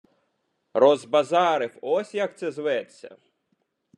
-Розбазарив- 0.73 1.77
ось 1.81 2.15
як 2.15 2.37
це 2.37 2.51
зветься! 2.51 3.15